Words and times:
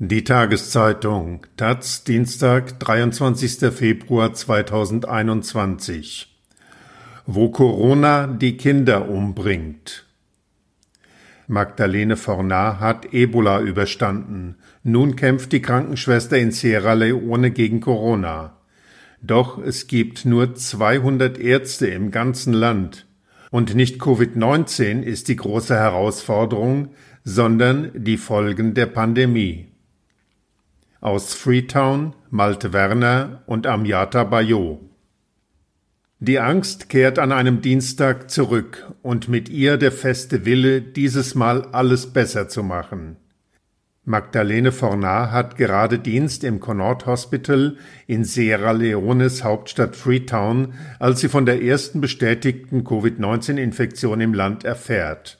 Die 0.00 0.22
Tageszeitung 0.22 1.44
Taz 1.56 2.04
Dienstag, 2.04 2.78
23. 2.78 3.72
Februar 3.72 4.32
2021 4.32 6.38
Wo 7.26 7.48
Corona 7.48 8.28
die 8.28 8.56
Kinder 8.56 9.08
umbringt. 9.08 10.06
Magdalene 11.48 12.16
Fornat 12.16 12.78
hat 12.78 13.12
Ebola 13.12 13.60
überstanden. 13.60 14.54
Nun 14.84 15.16
kämpft 15.16 15.50
die 15.50 15.62
Krankenschwester 15.62 16.38
in 16.38 16.52
Sierra 16.52 16.92
Leone 16.92 17.50
gegen 17.50 17.80
Corona. 17.80 18.56
Doch 19.20 19.58
es 19.58 19.88
gibt 19.88 20.24
nur 20.24 20.54
200 20.54 21.38
Ärzte 21.38 21.88
im 21.88 22.12
ganzen 22.12 22.52
Land. 22.52 23.08
Und 23.50 23.74
nicht 23.74 24.00
Covid-19 24.00 25.02
ist 25.02 25.26
die 25.26 25.34
große 25.34 25.74
Herausforderung, 25.74 26.90
sondern 27.24 27.90
die 27.96 28.16
Folgen 28.16 28.74
der 28.74 28.86
Pandemie 28.86 29.72
aus 31.00 31.34
Freetown, 31.34 32.14
Malte 32.30 32.72
Werner 32.72 33.42
und 33.46 33.66
Amjata 33.66 34.24
Bayot. 34.24 34.80
Die 36.20 36.40
Angst 36.40 36.88
kehrt 36.88 37.20
an 37.20 37.30
einem 37.30 37.62
Dienstag 37.62 38.28
zurück 38.28 38.92
und 39.02 39.28
mit 39.28 39.48
ihr 39.48 39.76
der 39.76 39.92
feste 39.92 40.44
Wille, 40.44 40.82
dieses 40.82 41.36
Mal 41.36 41.66
alles 41.66 42.12
besser 42.12 42.48
zu 42.48 42.64
machen. 42.64 43.16
Magdalene 44.04 44.72
Fornat 44.72 45.30
hat 45.30 45.56
gerade 45.56 45.98
Dienst 45.98 46.42
im 46.42 46.58
Connaught 46.58 47.06
Hospital 47.06 47.76
in 48.06 48.24
Sierra 48.24 48.72
Leones 48.72 49.44
Hauptstadt 49.44 49.94
Freetown, 49.94 50.72
als 50.98 51.20
sie 51.20 51.28
von 51.28 51.46
der 51.46 51.62
ersten 51.62 52.00
bestätigten 52.00 52.82
Covid-19-Infektion 52.82 54.20
im 54.20 54.34
Land 54.34 54.64
erfährt. 54.64 55.38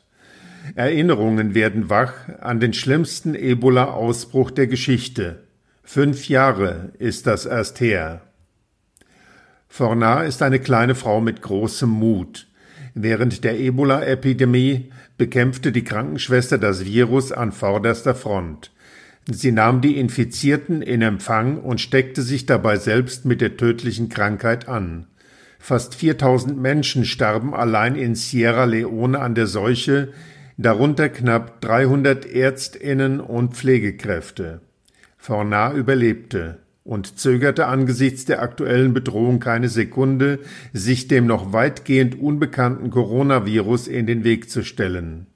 Erinnerungen 0.77 1.55
werden 1.55 1.91
wach 1.91 2.13
an 2.41 2.61
den 2.61 2.75
schlimmsten 2.75 3.35
Ebola-Ausbruch 3.35 4.51
der 4.51 4.67
Geschichte. 4.67 5.48
Fünf 5.91 6.29
Jahre 6.29 6.93
ist 6.99 7.27
das 7.27 7.47
erst 7.47 7.81
her. 7.81 8.21
Fornat 9.69 10.29
ist 10.29 10.43
eine 10.43 10.59
kleine 10.59 10.95
Frau 10.95 11.23
mit 11.23 11.41
großem 11.41 11.89
Mut. 11.89 12.47
Während 12.93 13.43
der 13.43 13.59
Ebola-Epidemie 13.59 14.91
bekämpfte 15.17 15.73
die 15.73 15.85
Krankenschwester 15.85 16.59
das 16.59 16.85
Virus 16.85 17.33
an 17.33 17.53
vorderster 17.53 18.15
Front. 18.15 18.71
Sie 19.31 19.51
nahm 19.51 19.81
die 19.81 19.97
Infizierten 19.97 20.83
in 20.83 21.01
Empfang 21.01 21.57
und 21.57 21.81
steckte 21.81 22.21
sich 22.21 22.45
dabei 22.45 22.77
selbst 22.77 23.25
mit 23.25 23.41
der 23.41 23.57
tödlichen 23.57 24.11
Krankheit 24.11 24.69
an. 24.69 25.07
Fast 25.59 25.95
4000 25.95 26.59
Menschen 26.59 27.07
starben 27.07 27.55
allein 27.55 27.97
in 27.97 28.15
Sierra 28.15 28.65
Leone 28.65 29.19
an 29.19 29.35
der 29.35 29.47
Seuche, 29.47 30.13
darunter 30.59 31.09
knapp 31.09 31.63
300 31.63 32.27
Ärztinnen 32.27 33.21
und 33.21 33.55
Pflegekräfte. 33.55 34.61
Fornat 35.29 35.77
überlebte 35.77 36.57
und 36.85 37.19
zögerte 37.19 37.67
angesichts 37.67 38.25
der 38.25 38.41
aktuellen 38.41 38.95
Bedrohung 38.95 39.41
keine 39.41 39.69
Sekunde, 39.69 40.39
sich 40.73 41.07
dem 41.07 41.27
noch 41.27 41.53
weitgehend 41.53 42.19
unbekannten 42.19 42.89
Coronavirus 42.89 43.89
in 43.89 44.07
den 44.07 44.25
Weg 44.25 44.49
zu 44.49 44.65
stellen. 44.65 45.27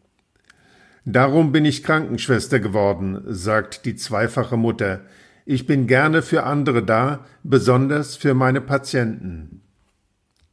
Darum 1.04 1.52
bin 1.52 1.66
ich 1.66 1.82
Krankenschwester 1.82 2.58
geworden, 2.58 3.20
sagt 3.26 3.84
die 3.84 3.94
zweifache 3.94 4.56
Mutter. 4.56 5.00
Ich 5.44 5.66
bin 5.66 5.86
gerne 5.86 6.22
für 6.22 6.44
andere 6.44 6.82
da, 6.82 7.26
besonders 7.42 8.16
für 8.16 8.32
meine 8.32 8.62
Patienten. 8.62 9.60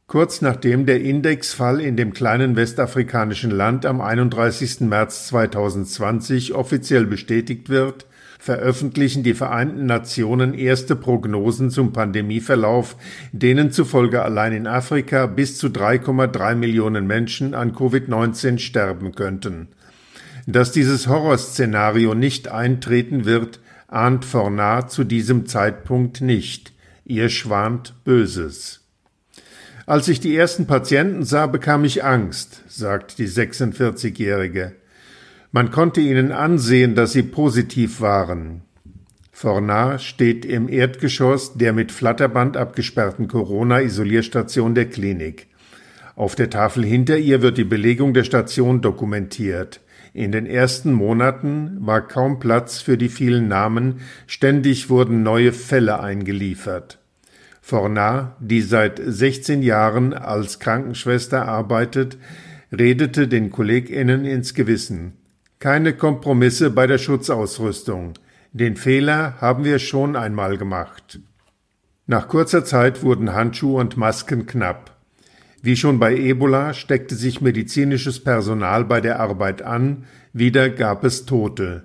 Kurz 0.06 0.42
nachdem 0.42 0.84
der 0.84 1.00
Indexfall 1.00 1.80
in 1.80 1.96
dem 1.96 2.12
kleinen 2.12 2.56
westafrikanischen 2.56 3.52
Land 3.52 3.86
am 3.86 4.02
31. 4.02 4.80
März 4.80 5.28
2020 5.28 6.52
offiziell 6.52 7.06
bestätigt 7.06 7.70
wird, 7.70 8.04
veröffentlichen 8.40 9.22
die 9.22 9.34
Vereinten 9.34 9.84
Nationen 9.84 10.54
erste 10.54 10.96
Prognosen 10.96 11.70
zum 11.70 11.92
Pandemieverlauf, 11.92 12.96
denen 13.32 13.70
zufolge 13.70 14.22
allein 14.22 14.54
in 14.54 14.66
Afrika 14.66 15.26
bis 15.26 15.58
zu 15.58 15.66
3,3 15.66 16.54
Millionen 16.54 17.06
Menschen 17.06 17.54
an 17.54 17.74
Covid-19 17.74 18.58
sterben 18.58 19.14
könnten. 19.14 19.68
Dass 20.46 20.72
dieses 20.72 21.06
Horrorszenario 21.06 22.14
nicht 22.14 22.48
eintreten 22.48 23.26
wird, 23.26 23.60
ahnt 23.88 24.24
Fornat 24.24 24.90
zu 24.90 25.04
diesem 25.04 25.44
Zeitpunkt 25.44 26.22
nicht. 26.22 26.72
Ihr 27.04 27.28
schwant 27.28 27.94
Böses. 28.04 28.80
Als 29.84 30.08
ich 30.08 30.20
die 30.20 30.34
ersten 30.34 30.66
Patienten 30.66 31.24
sah, 31.24 31.46
bekam 31.46 31.84
ich 31.84 32.04
Angst, 32.04 32.62
sagt 32.68 33.18
die 33.18 33.28
46-Jährige. 33.28 34.79
Man 35.52 35.72
konnte 35.72 36.00
ihnen 36.00 36.30
ansehen, 36.30 36.94
dass 36.94 37.12
sie 37.12 37.24
positiv 37.24 38.00
waren. 38.00 38.62
Fornat 39.32 40.00
steht 40.00 40.44
im 40.44 40.68
Erdgeschoss 40.68 41.54
der 41.54 41.72
mit 41.72 41.90
Flatterband 41.90 42.56
abgesperrten 42.56 43.26
Corona-Isolierstation 43.26 44.76
der 44.76 44.88
Klinik. 44.88 45.48
Auf 46.14 46.36
der 46.36 46.50
Tafel 46.50 46.84
hinter 46.84 47.16
ihr 47.16 47.42
wird 47.42 47.58
die 47.58 47.64
Belegung 47.64 48.14
der 48.14 48.24
Station 48.24 48.80
dokumentiert. 48.80 49.80
In 50.12 50.30
den 50.30 50.46
ersten 50.46 50.92
Monaten 50.92 51.78
war 51.80 52.06
kaum 52.06 52.38
Platz 52.38 52.80
für 52.80 52.96
die 52.96 53.08
vielen 53.08 53.48
Namen, 53.48 54.00
ständig 54.26 54.88
wurden 54.88 55.22
neue 55.22 55.52
Fälle 55.52 56.00
eingeliefert. 56.00 56.98
Fornat, 57.60 58.36
die 58.40 58.60
seit 58.60 59.00
16 59.04 59.62
Jahren 59.62 60.12
als 60.12 60.60
Krankenschwester 60.60 61.48
arbeitet, 61.48 62.18
redete 62.70 63.26
den 63.26 63.50
KollegInnen 63.50 64.24
ins 64.24 64.54
Gewissen. 64.54 65.19
Keine 65.60 65.92
Kompromisse 65.92 66.70
bei 66.70 66.86
der 66.86 66.96
Schutzausrüstung. 66.96 68.14
Den 68.54 68.76
Fehler 68.76 69.34
haben 69.42 69.62
wir 69.62 69.78
schon 69.78 70.16
einmal 70.16 70.56
gemacht. 70.56 71.20
Nach 72.06 72.28
kurzer 72.28 72.64
Zeit 72.64 73.02
wurden 73.02 73.34
Handschuhe 73.34 73.78
und 73.78 73.98
Masken 73.98 74.46
knapp. 74.46 74.96
Wie 75.60 75.76
schon 75.76 75.98
bei 75.98 76.16
Ebola 76.16 76.72
steckte 76.72 77.14
sich 77.14 77.42
medizinisches 77.42 78.24
Personal 78.24 78.86
bei 78.86 79.02
der 79.02 79.20
Arbeit 79.20 79.60
an, 79.60 80.06
wieder 80.32 80.70
gab 80.70 81.04
es 81.04 81.26
Tote. 81.26 81.84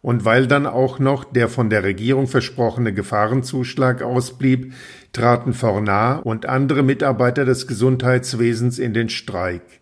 Und 0.00 0.24
weil 0.24 0.46
dann 0.46 0.66
auch 0.66 0.98
noch 0.98 1.24
der 1.24 1.50
von 1.50 1.68
der 1.68 1.82
Regierung 1.82 2.26
versprochene 2.26 2.94
Gefahrenzuschlag 2.94 4.00
ausblieb, 4.00 4.72
traten 5.12 5.52
Fornat 5.52 6.24
und 6.24 6.46
andere 6.46 6.82
Mitarbeiter 6.82 7.44
des 7.44 7.66
Gesundheitswesens 7.66 8.78
in 8.78 8.94
den 8.94 9.10
Streik. 9.10 9.79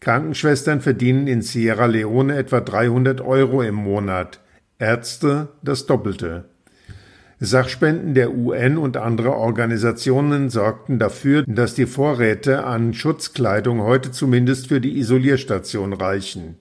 Krankenschwestern 0.00 0.80
verdienen 0.80 1.26
in 1.26 1.42
Sierra 1.42 1.86
Leone 1.86 2.36
etwa 2.36 2.60
300 2.60 3.20
Euro 3.20 3.62
im 3.62 3.74
Monat, 3.74 4.40
Ärzte 4.78 5.48
das 5.62 5.86
Doppelte. 5.86 6.44
Sachspenden 7.40 8.14
der 8.14 8.32
UN 8.32 8.78
und 8.78 8.96
anderer 8.96 9.36
Organisationen 9.36 10.50
sorgten 10.50 10.98
dafür, 10.98 11.44
dass 11.46 11.74
die 11.74 11.86
Vorräte 11.86 12.64
an 12.64 12.94
Schutzkleidung 12.94 13.82
heute 13.82 14.10
zumindest 14.10 14.68
für 14.68 14.80
die 14.80 14.98
Isolierstation 14.98 15.92
reichen. 15.92 16.56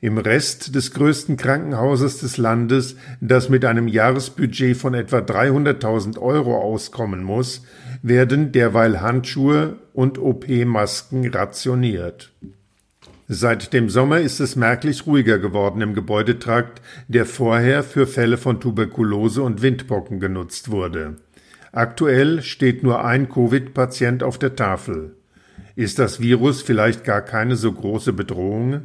Im 0.00 0.16
Rest 0.16 0.74
des 0.74 0.92
größten 0.92 1.36
Krankenhauses 1.36 2.20
des 2.20 2.36
Landes, 2.36 2.96
das 3.20 3.48
mit 3.48 3.64
einem 3.64 3.88
Jahresbudget 3.88 4.76
von 4.76 4.94
etwa 4.94 5.18
300.000 5.18 6.18
Euro 6.18 6.56
auskommen 6.56 7.22
muss, 7.22 7.64
werden 8.02 8.52
derweil 8.52 9.00
Handschuhe 9.00 9.76
und 9.92 10.18
OP-Masken 10.18 11.28
rationiert. 11.28 12.32
Seit 13.30 13.74
dem 13.74 13.90
Sommer 13.90 14.20
ist 14.20 14.40
es 14.40 14.56
merklich 14.56 15.06
ruhiger 15.06 15.38
geworden 15.38 15.82
im 15.82 15.92
Gebäudetrakt, 15.92 16.80
der 17.08 17.26
vorher 17.26 17.82
für 17.82 18.06
Fälle 18.06 18.38
von 18.38 18.58
Tuberkulose 18.58 19.42
und 19.42 19.60
Windpocken 19.60 20.18
genutzt 20.18 20.70
wurde. 20.70 21.16
Aktuell 21.70 22.40
steht 22.40 22.82
nur 22.82 23.04
ein 23.04 23.28
Covid-Patient 23.28 24.22
auf 24.22 24.38
der 24.38 24.56
Tafel. 24.56 25.14
Ist 25.76 25.98
das 25.98 26.20
Virus 26.20 26.62
vielleicht 26.62 27.04
gar 27.04 27.20
keine 27.20 27.56
so 27.56 27.70
große 27.70 28.14
Bedrohung? 28.14 28.80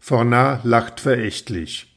Fornat 0.00 0.64
lacht 0.64 0.98
verächtlich. 0.98 1.96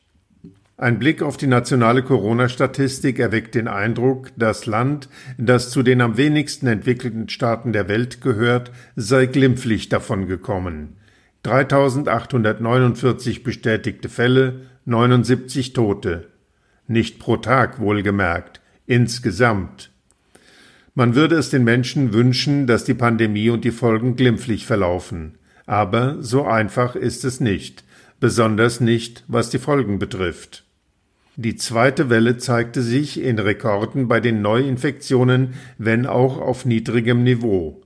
Ein 0.77 0.99
Blick 0.99 1.23
auf 1.23 1.35
die 1.35 1.47
nationale 1.47 2.03
Corona-Statistik 2.03 3.17
erweckt 3.17 3.55
den 3.55 3.67
Eindruck, 3.67 4.29
das 4.37 4.67
Land, 4.67 5.09
das 5.39 5.71
zu 5.71 5.81
den 5.81 5.99
am 5.99 6.15
wenigsten 6.15 6.67
entwickelten 6.67 7.27
Staaten 7.27 7.73
der 7.73 7.89
Welt 7.89 8.21
gehört, 8.21 8.71
sei 8.95 9.25
glimpflich 9.25 9.89
davon 9.89 10.27
gekommen. 10.27 10.98
3849 11.43 13.43
bestätigte 13.43 14.09
Fälle, 14.09 14.61
79 14.85 15.73
Tote. 15.73 16.27
Nicht 16.87 17.19
pro 17.19 17.37
Tag 17.37 17.79
wohlgemerkt, 17.79 18.59
insgesamt. 18.85 19.91
Man 20.95 21.15
würde 21.15 21.35
es 21.35 21.49
den 21.49 21.63
Menschen 21.63 22.11
wünschen, 22.11 22.67
dass 22.67 22.83
die 22.83 22.93
Pandemie 22.93 23.49
und 23.49 23.63
die 23.63 23.71
Folgen 23.71 24.17
glimpflich 24.17 24.65
verlaufen. 24.65 25.37
Aber 25.65 26.21
so 26.21 26.45
einfach 26.45 26.95
ist 26.95 27.23
es 27.23 27.39
nicht, 27.39 27.85
besonders 28.19 28.81
nicht, 28.81 29.23
was 29.27 29.49
die 29.49 29.59
Folgen 29.59 29.97
betrifft. 29.97 30.65
Die 31.37 31.55
zweite 31.55 32.09
Welle 32.09 32.37
zeigte 32.37 32.81
sich 32.81 33.21
in 33.21 33.39
Rekorden 33.39 34.09
bei 34.09 34.19
den 34.19 34.41
Neuinfektionen, 34.41 35.53
wenn 35.77 36.05
auch 36.05 36.37
auf 36.37 36.65
niedrigem 36.65 37.23
Niveau. 37.23 37.81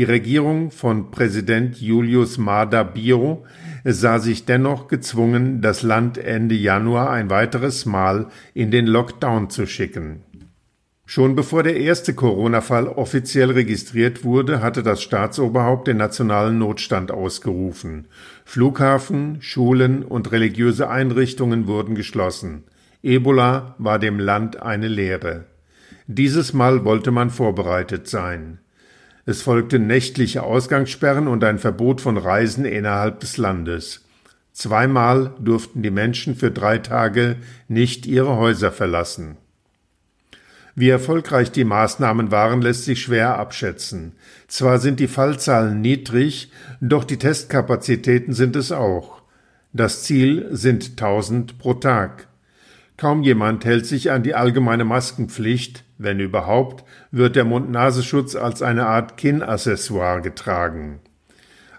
Die 0.00 0.04
Regierung 0.04 0.70
von 0.70 1.10
Präsident 1.10 1.78
Julius 1.78 2.38
Maada 2.38 2.84
Bio 2.84 3.44
sah 3.84 4.18
sich 4.18 4.46
dennoch 4.46 4.88
gezwungen, 4.88 5.60
das 5.60 5.82
Land 5.82 6.16
Ende 6.16 6.54
Januar 6.54 7.10
ein 7.10 7.28
weiteres 7.28 7.84
Mal 7.84 8.28
in 8.54 8.70
den 8.70 8.86
Lockdown 8.86 9.50
zu 9.50 9.66
schicken. 9.66 10.22
Schon 11.04 11.36
bevor 11.36 11.64
der 11.64 11.76
erste 11.76 12.14
Corona-Fall 12.14 12.88
offiziell 12.88 13.50
registriert 13.50 14.24
wurde, 14.24 14.62
hatte 14.62 14.82
das 14.82 15.02
Staatsoberhaupt 15.02 15.86
den 15.86 15.98
nationalen 15.98 16.56
Notstand 16.56 17.10
ausgerufen. 17.12 18.06
Flughafen, 18.46 19.42
Schulen 19.42 20.02
und 20.02 20.32
religiöse 20.32 20.88
Einrichtungen 20.88 21.66
wurden 21.66 21.94
geschlossen. 21.94 22.64
Ebola 23.02 23.74
war 23.76 23.98
dem 23.98 24.18
Land 24.18 24.62
eine 24.62 24.88
Lehre. 24.88 25.44
Dieses 26.06 26.54
Mal 26.54 26.86
wollte 26.86 27.10
man 27.10 27.28
vorbereitet 27.28 28.08
sein. 28.08 28.60
Es 29.26 29.42
folgten 29.42 29.86
nächtliche 29.86 30.42
Ausgangssperren 30.42 31.28
und 31.28 31.44
ein 31.44 31.58
Verbot 31.58 32.00
von 32.00 32.16
Reisen 32.16 32.64
innerhalb 32.64 33.20
des 33.20 33.36
Landes. 33.36 34.04
Zweimal 34.52 35.34
durften 35.38 35.82
die 35.82 35.90
Menschen 35.90 36.34
für 36.34 36.50
drei 36.50 36.78
Tage 36.78 37.36
nicht 37.68 38.06
ihre 38.06 38.36
Häuser 38.36 38.72
verlassen. 38.72 39.36
Wie 40.74 40.88
erfolgreich 40.88 41.52
die 41.52 41.64
Maßnahmen 41.64 42.30
waren, 42.30 42.62
lässt 42.62 42.84
sich 42.84 43.02
schwer 43.02 43.38
abschätzen. 43.38 44.12
Zwar 44.48 44.78
sind 44.78 45.00
die 45.00 45.08
Fallzahlen 45.08 45.80
niedrig, 45.80 46.50
doch 46.80 47.04
die 47.04 47.18
Testkapazitäten 47.18 48.32
sind 48.32 48.56
es 48.56 48.72
auch. 48.72 49.22
Das 49.72 50.02
Ziel 50.04 50.48
sind 50.50 50.90
1000 50.90 51.58
pro 51.58 51.74
Tag. 51.74 52.28
Kaum 52.96 53.22
jemand 53.22 53.64
hält 53.64 53.86
sich 53.86 54.10
an 54.10 54.22
die 54.22 54.34
allgemeine 54.34 54.84
Maskenpflicht, 54.84 55.84
wenn 56.02 56.18
überhaupt, 56.18 56.84
wird 57.10 57.36
der 57.36 57.44
Mund-Nasenschutz 57.44 58.34
als 58.34 58.62
eine 58.62 58.86
Art 58.86 59.16
Kinnaccessoire 59.16 60.22
getragen. 60.22 61.00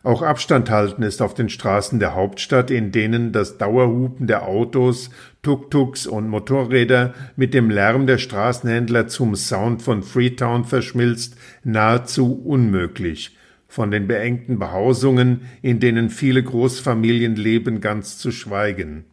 Auch 0.03 0.21
Abstand 0.23 0.71
halten 0.71 1.03
ist 1.03 1.21
auf 1.21 1.35
den 1.35 1.50
Straßen 1.50 2.00
der 2.00 2.15
Hauptstadt, 2.15 2.71
in 2.71 2.91
denen 2.91 3.31
das 3.31 3.57
Dauerhupen 3.57 4.25
der 4.25 4.47
Autos, 4.47 5.12
Tuk-Tuks 5.44 6.07
und 6.07 6.27
Motorräder 6.27 7.13
mit 7.35 7.53
dem 7.53 7.69
Lärm 7.69 8.07
der 8.07 8.18
Straßenhändler 8.18 9.07
zum 9.07 9.35
Sound 9.35 9.81
von 9.83 10.01
Freetown 10.01 10.65
verschmilzt, 10.65 11.35
nahezu 11.63 12.33
unmöglich, 12.33 13.38
von 13.67 13.91
den 13.91 14.07
beengten 14.07 14.57
Behausungen, 14.57 15.41
in 15.62 15.79
denen 15.79 16.09
viele 16.09 16.41
Großfamilien 16.41 17.35
leben, 17.35 17.79
ganz 17.79 18.17
zu 18.17 18.31
schweigen. 18.31 19.06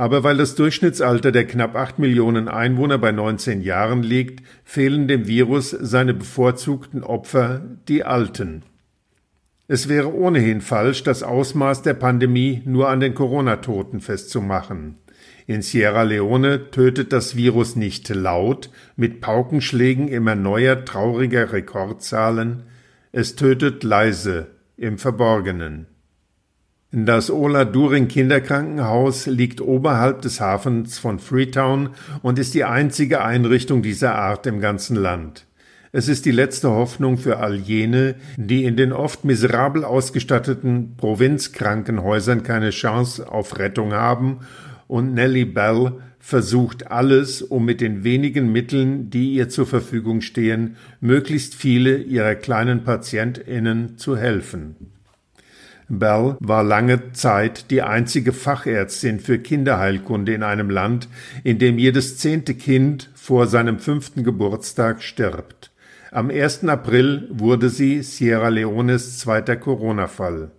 Aber 0.00 0.24
weil 0.24 0.38
das 0.38 0.54
Durchschnittsalter 0.54 1.30
der 1.30 1.46
knapp 1.46 1.76
acht 1.76 1.98
Millionen 1.98 2.48
Einwohner 2.48 2.96
bei 2.96 3.12
19 3.12 3.60
Jahren 3.60 4.02
liegt, 4.02 4.42
fehlen 4.64 5.08
dem 5.08 5.26
Virus 5.26 5.76
seine 5.78 6.14
bevorzugten 6.14 7.04
Opfer, 7.04 7.60
die 7.86 8.02
Alten. 8.02 8.62
Es 9.68 9.90
wäre 9.90 10.14
ohnehin 10.14 10.62
falsch, 10.62 11.02
das 11.02 11.22
Ausmaß 11.22 11.82
der 11.82 11.92
Pandemie 11.92 12.62
nur 12.64 12.88
an 12.88 13.00
den 13.00 13.12
Corona-Toten 13.12 14.00
festzumachen. 14.00 14.94
In 15.46 15.60
Sierra 15.60 16.04
Leone 16.04 16.70
tötet 16.70 17.12
das 17.12 17.36
Virus 17.36 17.76
nicht 17.76 18.08
laut, 18.08 18.70
mit 18.96 19.20
Paukenschlägen 19.20 20.08
immer 20.08 20.34
neuer 20.34 20.82
trauriger 20.86 21.52
Rekordzahlen, 21.52 22.62
es 23.12 23.36
tötet 23.36 23.84
leise, 23.84 24.46
im 24.78 24.96
Verborgenen. 24.96 25.89
Das 26.92 27.30
Ola 27.30 27.64
During 27.66 28.08
Kinderkrankenhaus 28.08 29.26
liegt 29.26 29.60
oberhalb 29.60 30.22
des 30.22 30.40
Hafens 30.40 30.98
von 30.98 31.20
Freetown 31.20 31.90
und 32.22 32.36
ist 32.36 32.52
die 32.54 32.64
einzige 32.64 33.22
Einrichtung 33.22 33.80
dieser 33.80 34.16
Art 34.16 34.44
im 34.48 34.60
ganzen 34.60 34.96
Land. 34.96 35.46
Es 35.92 36.08
ist 36.08 36.26
die 36.26 36.32
letzte 36.32 36.70
Hoffnung 36.70 37.16
für 37.16 37.36
all 37.36 37.54
jene, 37.54 38.16
die 38.36 38.64
in 38.64 38.76
den 38.76 38.92
oft 38.92 39.24
miserabel 39.24 39.84
ausgestatteten 39.84 40.96
Provinzkrankenhäusern 40.96 42.42
keine 42.42 42.70
Chance 42.70 43.30
auf 43.30 43.60
Rettung 43.60 43.92
haben, 43.92 44.40
und 44.88 45.14
Nellie 45.14 45.46
Bell 45.46 45.92
versucht 46.18 46.90
alles, 46.90 47.40
um 47.40 47.64
mit 47.64 47.80
den 47.80 48.02
wenigen 48.02 48.50
Mitteln, 48.50 49.10
die 49.10 49.34
ihr 49.34 49.48
zur 49.48 49.66
Verfügung 49.66 50.22
stehen, 50.22 50.74
möglichst 51.00 51.54
viele 51.54 51.98
ihrer 51.98 52.34
kleinen 52.34 52.82
Patientinnen 52.82 53.96
zu 53.96 54.16
helfen. 54.16 54.74
Bell 55.90 56.36
war 56.40 56.62
lange 56.62 57.12
Zeit 57.12 57.70
die 57.70 57.82
einzige 57.82 58.32
Fachärztin 58.32 59.20
für 59.20 59.38
Kinderheilkunde 59.38 60.32
in 60.32 60.42
einem 60.42 60.70
Land, 60.70 61.08
in 61.44 61.58
dem 61.58 61.78
jedes 61.78 62.16
zehnte 62.16 62.54
Kind 62.54 63.10
vor 63.14 63.46
seinem 63.46 63.78
fünften 63.78 64.24
Geburtstag 64.24 65.02
stirbt. 65.02 65.72
Am 66.12 66.30
1. 66.30 66.64
April 66.64 67.28
wurde 67.30 67.68
sie 67.68 68.02
Sierra 68.02 68.48
Leones 68.48 69.18
zweiter 69.18 69.56
Corona-Fall. 69.56 70.50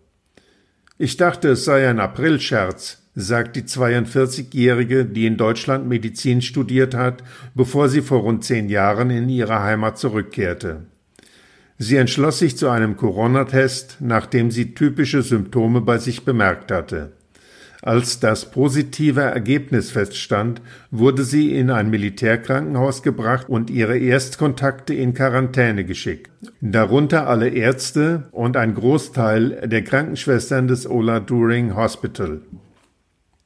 Ich 0.97 1.17
dachte, 1.17 1.49
es 1.49 1.65
sei 1.65 1.89
ein 1.89 1.99
Aprilscherz, 1.99 3.01
sagt 3.15 3.55
die 3.55 3.63
42-Jährige, 3.63 5.05
die 5.05 5.25
in 5.25 5.37
Deutschland 5.37 5.87
Medizin 5.87 6.41
studiert 6.41 6.93
hat, 6.93 7.23
bevor 7.55 7.89
sie 7.89 8.01
vor 8.01 8.19
rund 8.19 8.43
zehn 8.43 8.69
Jahren 8.69 9.09
in 9.09 9.27
ihre 9.27 9.61
Heimat 9.61 9.97
zurückkehrte. 9.97 10.83
Sie 11.83 11.95
entschloss 11.95 12.37
sich 12.37 12.57
zu 12.57 12.69
einem 12.69 12.95
Corona-Test, 12.95 13.97
nachdem 14.01 14.51
sie 14.51 14.75
typische 14.75 15.23
Symptome 15.23 15.81
bei 15.81 15.97
sich 15.97 16.23
bemerkt 16.23 16.71
hatte. 16.71 17.13
Als 17.81 18.19
das 18.19 18.51
positive 18.51 19.21
Ergebnis 19.21 19.89
feststand, 19.89 20.61
wurde 20.91 21.23
sie 21.23 21.57
in 21.57 21.71
ein 21.71 21.89
Militärkrankenhaus 21.89 23.01
gebracht 23.01 23.49
und 23.49 23.71
ihre 23.71 23.97
Erstkontakte 23.97 24.93
in 24.93 25.15
Quarantäne 25.15 25.83
geschickt, 25.83 26.29
darunter 26.61 27.27
alle 27.27 27.49
Ärzte 27.49 28.29
und 28.31 28.57
ein 28.57 28.75
Großteil 28.75 29.67
der 29.67 29.83
Krankenschwestern 29.83 30.67
des 30.67 30.87
Ola 30.87 31.19
During 31.19 31.75
Hospital. 31.75 32.41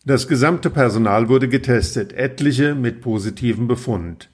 Das 0.04 0.28
gesamte 0.28 0.70
Personal 0.70 1.30
wurde 1.30 1.48
getestet, 1.48 2.12
etliche 2.12 2.76
mit 2.76 3.00
positivem 3.00 3.70
Befund. 3.70 4.30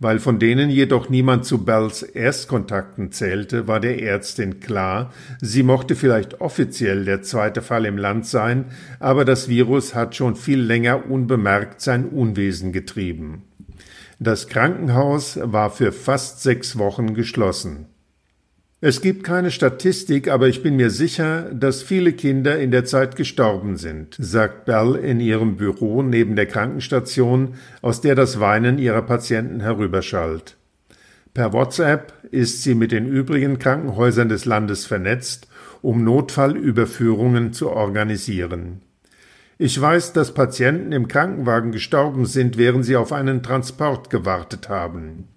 Weil 0.00 0.18
von 0.18 0.38
denen 0.38 0.70
jedoch 0.70 1.08
niemand 1.08 1.44
zu 1.44 1.64
Bells 1.64 2.02
Erstkontakten 2.02 3.12
zählte, 3.12 3.68
war 3.68 3.78
der 3.78 4.02
Ärztin 4.02 4.58
klar, 4.58 5.12
sie 5.40 5.62
mochte 5.62 5.94
vielleicht 5.94 6.40
offiziell 6.40 7.04
der 7.04 7.22
zweite 7.22 7.62
Fall 7.62 7.86
im 7.86 7.96
Land 7.96 8.26
sein, 8.26 8.66
aber 8.98 9.24
das 9.24 9.48
Virus 9.48 9.94
hat 9.94 10.16
schon 10.16 10.34
viel 10.34 10.60
länger 10.60 11.08
unbemerkt 11.08 11.80
sein 11.80 12.06
Unwesen 12.06 12.72
getrieben. 12.72 13.44
Das 14.18 14.48
Krankenhaus 14.48 15.38
war 15.42 15.70
für 15.70 15.92
fast 15.92 16.42
sechs 16.42 16.76
Wochen 16.78 17.14
geschlossen. 17.14 17.86
Es 18.86 19.00
gibt 19.00 19.24
keine 19.24 19.50
Statistik, 19.50 20.28
aber 20.28 20.46
ich 20.46 20.62
bin 20.62 20.76
mir 20.76 20.90
sicher, 20.90 21.50
dass 21.54 21.82
viele 21.82 22.12
Kinder 22.12 22.58
in 22.58 22.70
der 22.70 22.84
Zeit 22.84 23.16
gestorben 23.16 23.78
sind, 23.78 24.14
sagt 24.18 24.66
Bell 24.66 24.96
in 24.96 25.20
ihrem 25.20 25.56
Büro 25.56 26.02
neben 26.02 26.36
der 26.36 26.44
Krankenstation, 26.44 27.54
aus 27.80 28.02
der 28.02 28.14
das 28.14 28.40
Weinen 28.40 28.76
ihrer 28.76 29.00
Patienten 29.00 29.60
herüberschallt. 29.60 30.58
Per 31.32 31.54
WhatsApp 31.54 32.12
ist 32.30 32.62
sie 32.62 32.74
mit 32.74 32.92
den 32.92 33.06
übrigen 33.06 33.58
Krankenhäusern 33.58 34.28
des 34.28 34.44
Landes 34.44 34.84
vernetzt, 34.84 35.48
um 35.80 36.04
Notfallüberführungen 36.04 37.54
zu 37.54 37.70
organisieren. 37.70 38.82
Ich 39.56 39.80
weiß, 39.80 40.12
dass 40.12 40.34
Patienten 40.34 40.92
im 40.92 41.08
Krankenwagen 41.08 41.72
gestorben 41.72 42.26
sind, 42.26 42.58
während 42.58 42.84
sie 42.84 42.96
auf 42.96 43.14
einen 43.14 43.42
Transport 43.42 44.10
gewartet 44.10 44.68
haben. 44.68 45.28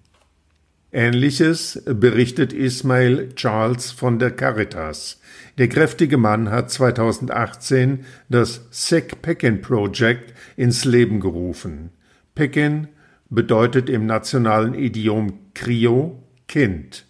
Ähnliches 0.90 1.82
berichtet 1.84 2.54
Ismail 2.54 3.34
Charles 3.34 3.90
von 3.90 4.18
der 4.18 4.30
Caritas. 4.30 5.20
Der 5.58 5.68
kräftige 5.68 6.16
Mann 6.16 6.50
hat 6.50 6.70
2018 6.70 8.06
das 8.30 8.66
Sek 8.70 9.20
Pekin 9.20 9.60
Project 9.60 10.32
ins 10.56 10.86
Leben 10.86 11.20
gerufen. 11.20 11.90
Pekin 12.34 12.88
bedeutet 13.28 13.90
im 13.90 14.06
nationalen 14.06 14.72
Idiom 14.72 15.38
Krio 15.52 16.22
Kind. 16.46 17.04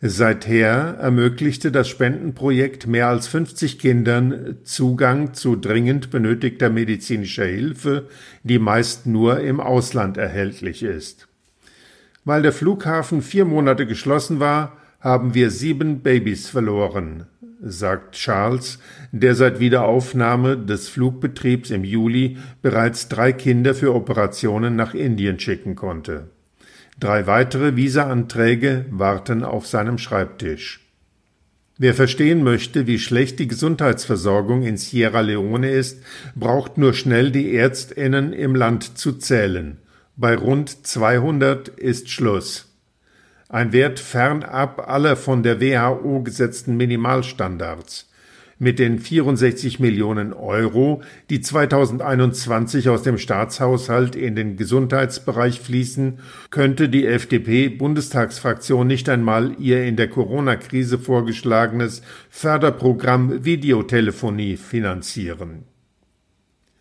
Seither 0.00 0.96
ermöglichte 1.00 1.70
das 1.70 1.88
Spendenprojekt 1.88 2.88
mehr 2.88 3.08
als 3.08 3.28
50 3.28 3.78
Kindern 3.78 4.58
Zugang 4.64 5.34
zu 5.34 5.54
dringend 5.54 6.10
benötigter 6.10 6.68
medizinischer 6.68 7.44
Hilfe, 7.44 8.08
die 8.42 8.58
meist 8.58 9.06
nur 9.06 9.38
im 9.40 9.60
Ausland 9.60 10.16
erhältlich 10.16 10.82
ist. 10.82 11.28
Weil 12.28 12.42
der 12.42 12.52
Flughafen 12.52 13.22
vier 13.22 13.46
Monate 13.46 13.86
geschlossen 13.86 14.38
war, 14.38 14.76
haben 15.00 15.32
wir 15.32 15.50
sieben 15.50 16.00
Babys 16.00 16.50
verloren, 16.50 17.24
sagt 17.62 18.16
Charles, 18.16 18.80
der 19.12 19.34
seit 19.34 19.60
Wiederaufnahme 19.60 20.58
des 20.58 20.90
Flugbetriebs 20.90 21.70
im 21.70 21.84
Juli 21.84 22.36
bereits 22.60 23.08
drei 23.08 23.32
Kinder 23.32 23.74
für 23.74 23.94
Operationen 23.94 24.76
nach 24.76 24.92
Indien 24.92 25.40
schicken 25.40 25.74
konnte. 25.74 26.28
Drei 27.00 27.26
weitere 27.26 27.76
Visaanträge 27.76 28.84
warten 28.90 29.42
auf 29.42 29.66
seinem 29.66 29.96
Schreibtisch. 29.96 30.86
Wer 31.78 31.94
verstehen 31.94 32.44
möchte, 32.44 32.86
wie 32.86 32.98
schlecht 32.98 33.38
die 33.38 33.48
Gesundheitsversorgung 33.48 34.64
in 34.64 34.76
Sierra 34.76 35.22
Leone 35.22 35.70
ist, 35.70 36.02
braucht 36.34 36.76
nur 36.76 36.92
schnell 36.92 37.30
die 37.30 37.54
Ärztinnen 37.54 38.34
im 38.34 38.54
Land 38.54 38.98
zu 38.98 39.14
zählen. 39.14 39.78
Bei 40.20 40.34
rund 40.34 40.84
200 40.84 41.68
ist 41.68 42.10
Schluss. 42.10 42.74
Ein 43.48 43.72
Wert 43.72 44.00
fernab 44.00 44.88
aller 44.88 45.14
von 45.14 45.44
der 45.44 45.60
WHO 45.60 46.24
gesetzten 46.24 46.76
Minimalstandards. 46.76 48.10
Mit 48.58 48.80
den 48.80 48.98
64 48.98 49.78
Millionen 49.78 50.32
Euro, 50.32 51.02
die 51.30 51.40
2021 51.40 52.88
aus 52.88 53.04
dem 53.04 53.16
Staatshaushalt 53.16 54.16
in 54.16 54.34
den 54.34 54.56
Gesundheitsbereich 54.56 55.60
fließen, 55.60 56.18
könnte 56.50 56.88
die 56.88 57.06
FDP-Bundestagsfraktion 57.06 58.88
nicht 58.88 59.08
einmal 59.08 59.54
ihr 59.60 59.84
in 59.84 59.94
der 59.94 60.08
Corona-Krise 60.08 60.98
vorgeschlagenes 60.98 62.02
Förderprogramm 62.28 63.44
Videotelefonie 63.44 64.56
finanzieren. 64.56 65.77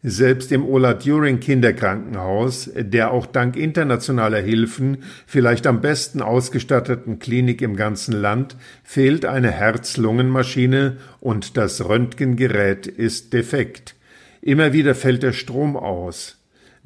Selbst 0.10 0.54
im 0.54 0.66
Ola 0.66 0.94
During 0.94 1.42
Kinderkrankenhaus, 1.42 2.72
der 2.74 3.12
auch 3.12 3.26
dank 3.26 3.58
internationaler 3.58 4.40
Hilfen 4.40 5.00
vielleicht 5.26 5.68
am 5.68 5.82
besten 5.82 6.22
ausgestatteten 6.22 7.20
Klinik 7.20 7.62
im 7.62 7.76
ganzen 7.76 8.14
Land, 8.14 8.56
fehlt 8.86 9.26
eine 9.26 9.52
Herz-Lungen-Maschine 9.52 10.96
und 11.20 11.58
das 11.58 11.90
Röntgengerät 11.90 12.88
ist 12.88 13.34
defekt. 13.34 13.96
Immer 14.42 14.72
wieder 14.72 14.96
fällt 14.96 15.24
der 15.24 15.34
Strom 15.34 15.76
aus. 15.76 16.37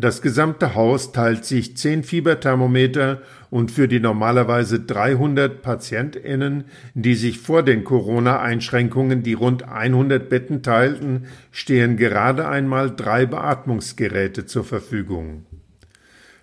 Das 0.01 0.23
gesamte 0.23 0.73
Haus 0.73 1.11
teilt 1.11 1.45
sich 1.45 1.77
zehn 1.77 2.03
Fieberthermometer 2.03 3.21
und 3.51 3.69
für 3.69 3.87
die 3.87 3.99
normalerweise 3.99 4.79
300 4.79 5.61
PatientInnen, 5.61 6.63
die 6.95 7.13
sich 7.13 7.37
vor 7.37 7.61
den 7.61 7.83
Corona-Einschränkungen 7.83 9.21
die 9.21 9.33
rund 9.33 9.69
100 9.69 10.27
Betten 10.27 10.63
teilten, 10.63 11.27
stehen 11.51 11.97
gerade 11.97 12.47
einmal 12.47 12.95
drei 12.95 13.27
Beatmungsgeräte 13.27 14.47
zur 14.47 14.63
Verfügung. 14.63 15.45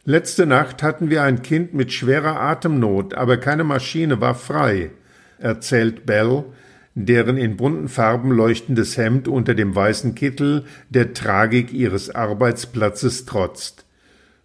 Letzte 0.04 0.46
Nacht 0.46 0.84
hatten 0.84 1.10
wir 1.10 1.24
ein 1.24 1.42
Kind 1.42 1.74
mit 1.74 1.92
schwerer 1.92 2.38
Atemnot, 2.38 3.14
aber 3.14 3.38
keine 3.38 3.64
Maschine 3.64 4.20
war 4.20 4.36
frei, 4.36 4.92
erzählt 5.40 6.06
Bell, 6.06 6.44
deren 7.06 7.36
in 7.36 7.56
bunten 7.56 7.88
Farben 7.88 8.32
leuchtendes 8.32 8.96
Hemd 8.96 9.28
unter 9.28 9.54
dem 9.54 9.74
weißen 9.74 10.16
Kittel 10.16 10.64
der 10.90 11.14
Tragik 11.14 11.72
ihres 11.72 12.10
Arbeitsplatzes 12.10 13.24
trotzt. 13.24 13.84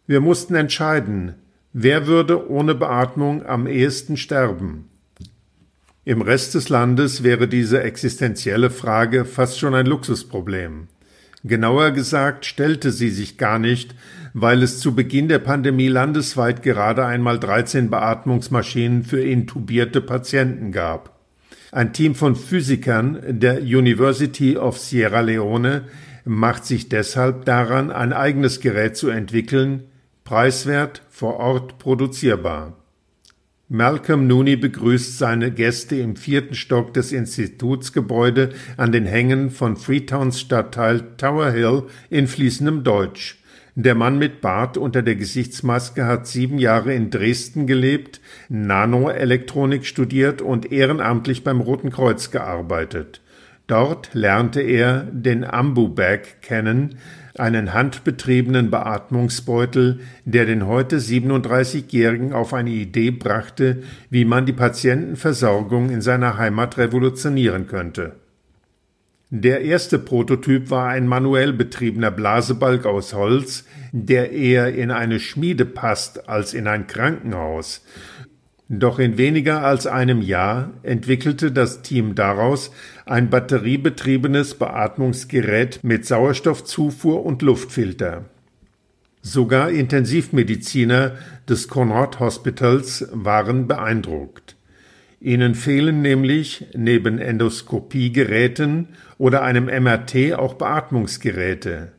Wir 0.06 0.22
mussten 0.22 0.54
entscheiden, 0.54 1.34
wer 1.74 2.06
würde 2.06 2.50
ohne 2.50 2.76
Beatmung 2.76 3.44
am 3.44 3.66
ehesten 3.66 4.18
sterben. 4.18 4.90
Im 6.06 6.22
Rest 6.22 6.54
des 6.54 6.70
Landes 6.70 7.24
wäre 7.24 7.48
diese 7.48 7.82
existenzielle 7.82 8.70
Frage 8.70 9.26
fast 9.26 9.58
schon 9.58 9.74
ein 9.74 9.88
Luxusproblem. 9.88 10.90
Genauer 11.44 11.92
gesagt 11.92 12.46
stellte 12.46 12.92
sie 12.92 13.10
sich 13.10 13.38
gar 13.38 13.58
nicht, 13.58 13.96
weil 14.34 14.62
es 14.62 14.80
zu 14.80 14.94
Beginn 14.94 15.28
der 15.28 15.40
Pandemie 15.40 15.88
landesweit 15.88 16.62
gerade 16.62 17.06
einmal 17.06 17.40
13 17.40 17.90
Beatmungsmaschinen 17.90 19.04
für 19.04 19.22
intubierte 19.22 20.02
Patienten 20.02 20.72
gab. 20.72 21.13
Ein 21.74 21.92
Team 21.92 22.14
von 22.14 22.36
Physikern 22.36 23.20
der 23.28 23.60
University 23.64 24.58
of 24.58 24.78
Sierra 24.78 25.22
Leone 25.22 25.86
macht 26.24 26.66
sich 26.66 26.88
deshalb 26.88 27.46
daran, 27.46 27.90
ein 27.90 28.14
eigenes 28.14 28.60
Gerät 28.60 28.96
zu 28.96 29.10
entwickeln, 29.10 29.86
preiswert, 30.24 31.02
vor 31.10 31.38
Ort 31.38 31.80
produzierbar. 31.80 32.78
Malcolm 33.70 34.28
Nooney 34.28 34.56
begrüßt 34.56 35.18
seine 35.18 35.50
Gäste 35.50 35.96
im 35.96 36.16
vierten 36.16 36.54
Stock 36.54 36.94
des 36.94 37.12
Institutsgebäude 37.12 38.50
an 38.78 38.92
den 38.92 39.08
Hängen 39.08 39.50
von 39.50 39.76
Freetowns 39.76 40.40
Stadtteil 40.40 41.02
Tower 41.18 41.50
Hill 41.50 41.86
in 42.12 42.28
fließendem 42.28 42.84
Deutsch. 42.84 43.43
Der 43.76 43.96
Mann 43.96 44.20
mit 44.20 44.40
Bart 44.40 44.78
unter 44.78 45.02
der 45.02 45.16
Gesichtsmaske 45.16 46.06
hat 46.06 46.28
sieben 46.28 46.60
Jahre 46.60 46.94
in 46.94 47.10
Dresden 47.10 47.66
gelebt, 47.66 48.22
Nanoelektronik 48.48 49.88
studiert 49.88 50.44
und 50.44 50.72
ehrenamtlich 50.72 51.44
beim 51.44 51.60
Roten 51.60 51.90
Kreuz 51.90 52.30
gearbeitet. 52.30 53.22
Dort 53.66 54.14
lernte 54.14 54.62
er 54.62 55.08
den 55.12 55.44
Ambu-Bag 55.44 56.42
kennen, 56.42 57.00
einen 57.36 57.74
handbetriebenen 57.74 58.70
Beatmungsbeutel, 58.70 60.02
der 60.26 60.46
den 60.46 60.68
heute 60.68 61.00
37-Jährigen 61.00 62.34
auf 62.34 62.54
eine 62.54 62.70
Idee 62.70 63.10
brachte, 63.10 63.82
wie 64.12 64.26
man 64.26 64.46
die 64.46 64.54
Patientenversorgung 64.54 65.90
in 65.90 66.02
seiner 66.02 66.38
Heimat 66.38 66.78
revolutionieren 66.78 67.66
könnte. 67.66 68.18
Der 69.36 69.62
erste 69.62 69.98
Prototyp 69.98 70.70
war 70.70 70.90
ein 70.90 71.08
manuell 71.08 71.54
betriebener 71.54 72.12
Blasebalg 72.12 72.86
aus 72.86 73.16
Holz, 73.16 73.66
der 73.92 74.32
eher 74.32 74.76
in 74.76 74.92
eine 74.92 75.20
Schmiede 75.20 75.66
passt 75.66 76.30
als 76.30 76.54
in 76.54 76.68
ein 76.68 76.86
Krankenhaus. 76.86 77.84
Doch 78.70 79.00
in 79.00 79.18
weniger 79.18 79.64
als 79.64 79.88
einem 79.88 80.22
Jahr 80.22 80.74
entwickelte 80.84 81.52
das 81.52 81.82
Team 81.82 82.14
daraus 82.14 82.70
ein 83.08 83.32
batteriebetriebenes 83.32 84.54
Beatmungsgerät 84.54 85.80
mit 85.82 86.06
Sauerstoffzufuhr 86.06 87.26
und 87.26 87.42
Luftfilter. 87.42 88.26
Sogar 89.24 89.72
Intensivmediziner 89.72 91.14
des 91.50 91.68
Conrad 91.70 92.20
Hospitals 92.20 93.08
waren 93.12 93.68
beeindruckt. 93.68 94.58
Ihnen 95.24 95.56
fehlen 95.56 96.02
nämlich 96.02 96.66
neben 96.76 97.18
Endoskopiegeräten 97.18 98.90
oder 99.18 99.42
einem 99.42 99.68
MRT 99.68 100.34
auch 100.34 100.56
Beatmungsgeräte. 100.56 101.94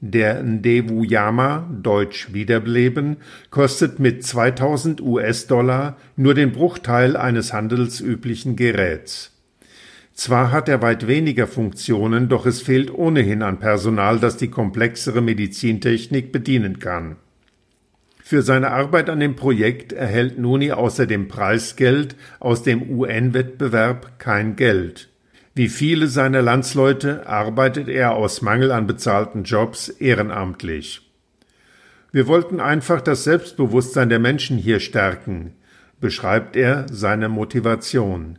Der 0.00 0.42
Ndevuyama, 0.42 1.68
deutsch 1.82 2.32
Wiederbeleben, 2.32 3.18
kostet 3.50 3.98
mit 3.98 4.24
2000 4.24 5.02
US-Dollar 5.02 5.98
nur 6.16 6.32
den 6.32 6.52
Bruchteil 6.52 7.18
eines 7.18 7.52
handelsüblichen 7.52 8.56
Geräts. 8.56 9.38
Zwar 10.14 10.52
hat 10.52 10.70
er 10.70 10.80
weit 10.80 11.06
weniger 11.06 11.46
Funktionen, 11.46 12.30
doch 12.30 12.46
es 12.46 12.62
fehlt 12.62 12.94
ohnehin 12.94 13.42
an 13.42 13.58
Personal, 13.58 14.18
das 14.18 14.38
die 14.38 14.48
komplexere 14.48 15.20
Medizintechnik 15.20 16.32
bedienen 16.32 16.78
kann. 16.78 17.16
Für 18.32 18.40
seine 18.40 18.70
Arbeit 18.70 19.10
an 19.10 19.20
dem 19.20 19.36
Projekt 19.36 19.92
erhält 19.92 20.38
Nuni 20.38 20.72
außerdem 20.72 21.28
Preisgeld 21.28 22.16
aus 22.40 22.62
dem 22.62 22.98
UN-Wettbewerb 22.98 24.18
kein 24.18 24.56
Geld. 24.56 25.10
Wie 25.54 25.68
viele 25.68 26.06
seiner 26.06 26.40
Landsleute 26.40 27.26
arbeitet 27.26 27.88
er 27.88 28.14
aus 28.14 28.40
Mangel 28.40 28.72
an 28.72 28.86
bezahlten 28.86 29.44
Jobs 29.44 29.90
ehrenamtlich. 29.90 31.12
Wir 32.10 32.26
wollten 32.26 32.58
einfach 32.58 33.02
das 33.02 33.24
Selbstbewusstsein 33.24 34.08
der 34.08 34.18
Menschen 34.18 34.56
hier 34.56 34.80
stärken, 34.80 35.52
beschreibt 36.00 36.56
er 36.56 36.86
seine 36.90 37.28
Motivation. 37.28 38.38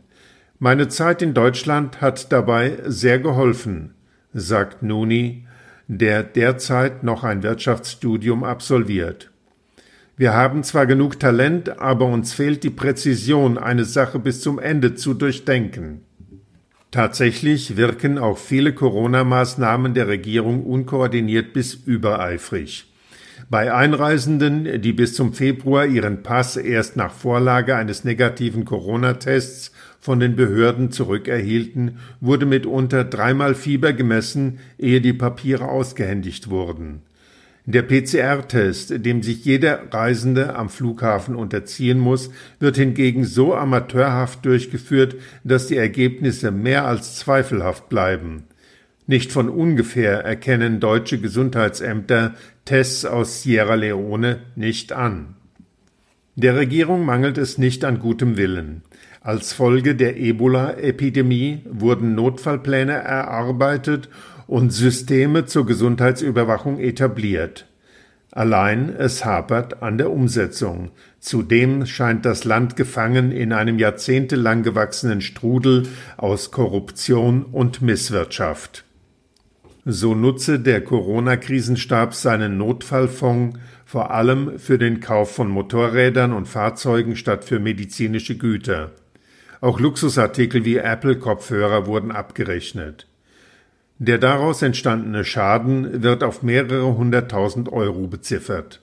Meine 0.58 0.88
Zeit 0.88 1.22
in 1.22 1.34
Deutschland 1.34 2.00
hat 2.00 2.32
dabei 2.32 2.78
sehr 2.84 3.20
geholfen, 3.20 3.94
sagt 4.32 4.82
Nuni, 4.82 5.46
der 5.86 6.24
derzeit 6.24 7.04
noch 7.04 7.22
ein 7.22 7.44
Wirtschaftsstudium 7.44 8.42
absolviert. 8.42 9.30
Wir 10.16 10.32
haben 10.32 10.62
zwar 10.62 10.86
genug 10.86 11.18
Talent, 11.18 11.80
aber 11.80 12.06
uns 12.06 12.32
fehlt 12.32 12.62
die 12.62 12.70
Präzision, 12.70 13.58
eine 13.58 13.84
Sache 13.84 14.20
bis 14.20 14.40
zum 14.40 14.60
Ende 14.60 14.94
zu 14.94 15.12
durchdenken. 15.12 16.02
Tatsächlich 16.92 17.76
wirken 17.76 18.18
auch 18.18 18.38
viele 18.38 18.72
Corona-Maßnahmen 18.72 19.94
der 19.94 20.06
Regierung 20.06 20.64
unkoordiniert 20.64 21.52
bis 21.52 21.74
übereifrig. 21.74 22.92
Bei 23.50 23.74
Einreisenden, 23.74 24.80
die 24.80 24.92
bis 24.92 25.14
zum 25.14 25.34
Februar 25.34 25.84
ihren 25.84 26.22
Pass 26.22 26.56
erst 26.56 26.96
nach 26.96 27.12
Vorlage 27.12 27.74
eines 27.74 28.04
negativen 28.04 28.64
Corona-Tests 28.64 29.72
von 29.98 30.20
den 30.20 30.36
Behörden 30.36 30.92
zurückerhielten, 30.92 31.98
wurde 32.20 32.46
mitunter 32.46 33.02
dreimal 33.02 33.56
Fieber 33.56 33.92
gemessen, 33.92 34.60
ehe 34.78 35.00
die 35.00 35.12
Papiere 35.12 35.68
ausgehändigt 35.68 36.48
wurden. 36.48 37.02
Der 37.66 37.82
PCR-Test, 37.82 39.06
dem 39.06 39.22
sich 39.22 39.44
jeder 39.46 39.90
Reisende 39.90 40.54
am 40.54 40.68
Flughafen 40.68 41.34
unterziehen 41.34 41.98
muss, 41.98 42.30
wird 42.60 42.76
hingegen 42.76 43.24
so 43.24 43.54
amateurhaft 43.54 44.44
durchgeführt, 44.44 45.16
dass 45.44 45.68
die 45.68 45.78
Ergebnisse 45.78 46.50
mehr 46.50 46.84
als 46.84 47.16
zweifelhaft 47.16 47.88
bleiben. 47.88 48.44
Nicht 49.06 49.32
von 49.32 49.48
ungefähr 49.48 50.24
erkennen 50.24 50.78
deutsche 50.78 51.18
Gesundheitsämter 51.18 52.34
Tests 52.66 53.06
aus 53.06 53.42
Sierra 53.42 53.74
Leone 53.74 54.40
nicht 54.56 54.92
an. 54.92 55.34
Der 56.36 56.56
Regierung 56.56 57.04
mangelt 57.06 57.38
es 57.38 57.56
nicht 57.56 57.84
an 57.84 57.98
gutem 57.98 58.36
Willen. 58.36 58.82
Als 59.20 59.54
Folge 59.54 59.94
der 59.94 60.18
Ebola-Epidemie 60.18 61.62
wurden 61.64 62.14
Notfallpläne 62.14 62.92
erarbeitet 62.92 64.10
und 64.46 64.70
Systeme 64.70 65.46
zur 65.46 65.66
Gesundheitsüberwachung 65.66 66.78
etabliert. 66.78 67.66
Allein 68.30 68.88
es 68.88 69.24
hapert 69.24 69.82
an 69.82 69.96
der 69.96 70.10
Umsetzung. 70.10 70.90
Zudem 71.20 71.86
scheint 71.86 72.24
das 72.24 72.44
Land 72.44 72.74
gefangen 72.74 73.30
in 73.30 73.52
einem 73.52 73.78
jahrzehntelang 73.78 74.64
gewachsenen 74.64 75.20
Strudel 75.20 75.84
aus 76.16 76.50
Korruption 76.50 77.44
und 77.44 77.80
Misswirtschaft. 77.80 78.84
So 79.84 80.16
nutze 80.16 80.58
der 80.58 80.82
Corona-Krisenstab 80.82 82.14
seinen 82.14 82.58
Notfallfonds 82.58 83.58
vor 83.84 84.10
allem 84.10 84.58
für 84.58 84.78
den 84.78 84.98
Kauf 84.98 85.32
von 85.32 85.48
Motorrädern 85.48 86.32
und 86.32 86.48
Fahrzeugen 86.48 87.14
statt 87.14 87.44
für 87.44 87.60
medizinische 87.60 88.36
Güter. 88.36 88.90
Auch 89.60 89.78
Luxusartikel 89.78 90.64
wie 90.64 90.78
Apple-Kopfhörer 90.78 91.86
wurden 91.86 92.10
abgerechnet. 92.10 93.06
Der 93.98 94.18
daraus 94.18 94.62
entstandene 94.62 95.24
Schaden 95.24 96.02
wird 96.02 96.24
auf 96.24 96.42
mehrere 96.42 96.96
hunderttausend 96.96 97.72
Euro 97.72 98.08
beziffert. 98.08 98.80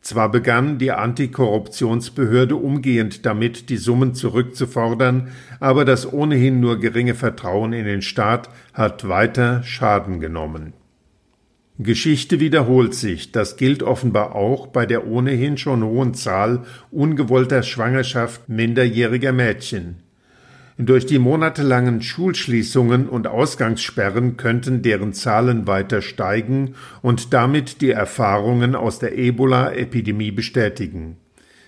Zwar 0.00 0.30
begann 0.30 0.78
die 0.78 0.90
Antikorruptionsbehörde 0.90 2.56
umgehend 2.56 3.24
damit, 3.24 3.68
die 3.68 3.76
Summen 3.76 4.14
zurückzufordern, 4.14 5.28
aber 5.60 5.84
das 5.84 6.12
ohnehin 6.12 6.58
nur 6.60 6.80
geringe 6.80 7.14
Vertrauen 7.14 7.72
in 7.72 7.84
den 7.84 8.02
Staat 8.02 8.48
hat 8.74 9.06
weiter 9.06 9.62
Schaden 9.62 10.18
genommen. 10.18 10.72
Geschichte 11.78 12.40
wiederholt 12.40 12.94
sich, 12.94 13.32
das 13.32 13.56
gilt 13.56 13.82
offenbar 13.82 14.34
auch 14.34 14.66
bei 14.66 14.86
der 14.86 15.06
ohnehin 15.06 15.56
schon 15.56 15.84
hohen 15.84 16.14
Zahl 16.14 16.64
ungewollter 16.90 17.62
Schwangerschaft 17.62 18.48
minderjähriger 18.48 19.32
Mädchen. 19.32 19.96
Durch 20.84 21.06
die 21.06 21.20
monatelangen 21.20 22.02
Schulschließungen 22.02 23.08
und 23.08 23.28
Ausgangssperren 23.28 24.36
könnten 24.36 24.82
deren 24.82 25.12
Zahlen 25.12 25.68
weiter 25.68 26.02
steigen 26.02 26.74
und 27.02 27.32
damit 27.32 27.80
die 27.82 27.92
Erfahrungen 27.92 28.74
aus 28.74 28.98
der 28.98 29.16
Ebola-Epidemie 29.16 30.32
bestätigen. 30.32 31.18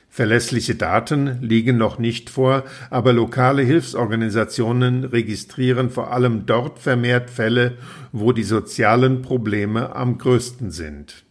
Verlässliche 0.09 0.75
Daten 0.75 1.38
liegen 1.40 1.76
noch 1.76 2.00
nicht 2.00 2.28
vor, 2.28 2.64
aber 2.90 3.12
lokale 3.12 3.62
Hilfsorganisationen 3.62 5.04
registrieren 5.04 5.90
vor 5.90 6.12
allem 6.12 6.44
dort 6.44 6.80
vermehrt 6.80 7.30
Fälle, 7.30 7.75
wo 8.11 8.33
die 8.33 8.42
sozialen 8.42 9.23
Probleme 9.23 9.94
am 9.94 10.18
größten 10.18 10.73
sind. 10.73 11.25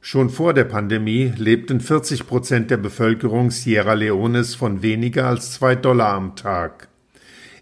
Schon 0.00 0.28
vor 0.28 0.54
der 0.54 0.64
Pandemie 0.64 1.32
lebten 1.36 1.80
40 1.80 2.26
Prozent 2.26 2.72
der 2.72 2.78
Bevölkerung 2.78 3.52
Sierra 3.52 3.92
Leones 3.92 4.56
von 4.56 4.82
weniger 4.82 5.28
als 5.28 5.52
zwei 5.52 5.76
Dollar 5.76 6.14
am 6.14 6.34
Tag. 6.34 6.88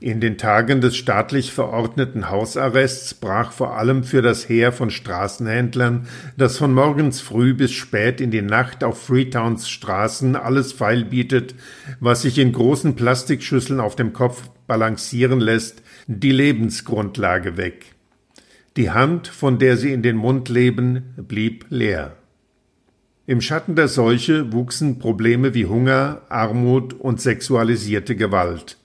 In 0.03 0.19
den 0.23 0.39
Tagen 0.39 0.81
des 0.81 0.97
staatlich 0.97 1.53
verordneten 1.53 2.31
Hausarrests 2.31 3.13
brach 3.13 3.53
vor 3.53 3.77
allem 3.77 4.03
für 4.03 4.23
das 4.23 4.49
Heer 4.49 4.73
von 4.73 4.91
Straßenhändlern, 4.91 6.09
das 6.39 6.57
von 6.57 6.73
morgens 6.73 7.21
früh 7.21 7.53
bis 7.53 7.73
spät 7.73 8.19
in 8.23 8.31
die 8.31 8.41
Nacht 8.41 8.83
auf 8.83 9.03
Freetowns 9.03 9.69
Straßen 9.69 10.37
alles 10.37 10.73
feil 10.73 11.05
bietet, 11.05 11.55
was 12.01 12.23
sich 12.23 12.39
in 12.39 12.53
großen 12.53 12.97
Plastikschüsseln 12.97 13.79
auf 13.79 13.95
dem 13.95 14.15
Kopf 14.15 14.49
balancieren 14.67 15.39
lässt, 15.39 15.83
die 16.07 16.33
Lebensgrundlage 16.33 17.59
weg. 17.59 17.95
Die 18.79 18.91
Hand, 18.91 19.29
von 19.29 19.59
der 19.59 19.77
sie 19.77 19.93
in 19.93 20.03
den 20.03 20.17
Mund 20.17 20.49
leben, 20.49 21.13
blieb 21.19 21.67
leer. 21.69 22.17
Im 23.27 23.43
Schatten 23.43 23.75
der 23.75 23.89
Seuche 23.89 24.51
wuchsen 24.51 24.99
Probleme 24.99 25.53
wie 25.53 25.67
Hunger, 25.67 26.23
Armut 26.31 26.95
und 26.95 27.21
sexualisierte 27.21 28.17
Gewalt. 28.17 28.80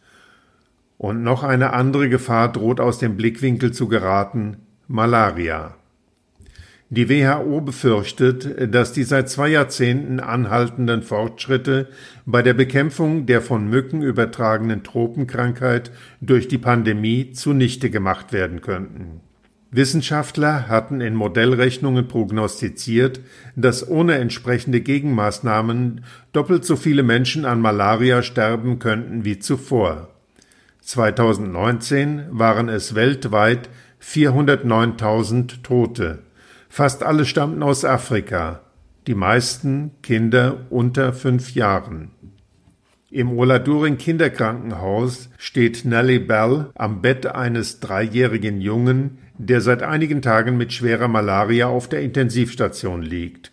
Und 0.98 1.24
noch 1.24 1.44
eine 1.44 1.74
andere 1.74 2.10
Gefahr 2.10 2.52
droht 2.52 2.80
aus 2.80 3.00
dem 3.00 3.18
Blickwinkel 3.18 3.72
zu 3.72 3.88
geraten 3.88 4.58
Malaria. 4.88 5.76
Die 6.90 7.10
WHO 7.10 7.62
befürchtet, 7.62 8.74
dass 8.74 8.94
die 8.94 9.04
seit 9.04 9.28
zwei 9.28 9.50
Jahrzehnten 9.50 10.20
anhaltenden 10.20 11.02
Fortschritte 11.02 11.90
bei 12.28 12.44
der 12.44 12.54
Bekämpfung 12.54 13.26
der 13.26 13.42
von 13.42 13.68
Mücken 13.68 14.04
übertragenen 14.04 14.84
Tropenkrankheit 14.84 15.92
durch 16.22 16.48
die 16.48 16.60
Pandemie 16.60 17.32
zunichte 17.32 17.90
gemacht 17.90 18.32
werden 18.32 18.62
könnten. 18.62 19.22
Wissenschaftler 19.72 20.70
hatten 20.70 21.02
in 21.02 21.16
Modellrechnungen 21.16 22.08
prognostiziert, 22.08 23.20
dass 23.56 23.86
ohne 23.86 24.16
entsprechende 24.16 24.80
Gegenmaßnahmen 24.80 26.06
doppelt 26.32 26.66
so 26.66 26.76
viele 26.76 27.04
Menschen 27.04 27.46
an 27.46 27.60
Malaria 27.60 28.22
sterben 28.22 28.80
könnten 28.80 29.26
wie 29.26 29.40
zuvor. 29.40 30.15
2019 30.86 32.26
waren 32.30 32.70
es 32.70 32.94
weltweit 32.94 33.70
409.000 34.04 35.64
Tote. 35.64 36.20
Fast 36.70 37.02
alle 37.02 37.26
stammten 37.26 37.64
aus 37.64 37.84
Afrika, 37.84 38.62
die 39.08 39.16
meisten 39.16 39.92
Kinder 40.04 40.68
unter 40.70 41.12
fünf 41.12 41.56
Jahren. 41.56 42.12
Im 43.10 43.36
Oladuring 43.36 43.98
Kinderkrankenhaus 43.98 45.30
steht 45.40 45.86
Nellie 45.86 46.20
Bell 46.20 46.68
am 46.76 47.02
Bett 47.02 47.26
eines 47.26 47.80
dreijährigen 47.80 48.62
Jungen, 48.62 49.18
der 49.40 49.62
seit 49.62 49.82
einigen 49.82 50.22
Tagen 50.22 50.56
mit 50.56 50.72
schwerer 50.72 51.08
Malaria 51.08 51.66
auf 51.66 51.90
der 51.90 52.02
Intensivstation 52.02 53.02
liegt. 53.02 53.52